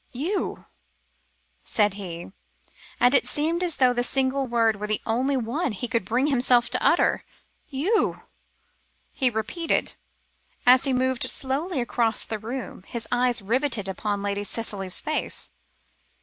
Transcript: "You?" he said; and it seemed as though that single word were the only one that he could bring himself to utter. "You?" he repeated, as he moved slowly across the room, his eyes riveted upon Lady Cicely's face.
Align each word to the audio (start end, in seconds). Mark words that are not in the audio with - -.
"You?" 0.13 0.65
he 0.65 0.65
said; 1.61 1.93
and 1.99 3.13
it 3.13 3.27
seemed 3.27 3.63
as 3.63 3.77
though 3.77 3.93
that 3.93 4.01
single 4.03 4.47
word 4.47 4.77
were 4.77 4.87
the 4.87 4.99
only 5.05 5.37
one 5.37 5.65
that 5.65 5.73
he 5.75 5.87
could 5.87 6.05
bring 6.05 6.25
himself 6.25 6.71
to 6.71 6.83
utter. 6.83 7.23
"You?" 7.69 8.23
he 9.11 9.29
repeated, 9.29 9.93
as 10.65 10.85
he 10.85 10.91
moved 10.93 11.29
slowly 11.29 11.79
across 11.79 12.25
the 12.25 12.39
room, 12.39 12.81
his 12.87 13.07
eyes 13.11 13.43
riveted 13.43 13.87
upon 13.87 14.23
Lady 14.23 14.43
Cicely's 14.43 14.99
face. 14.99 15.51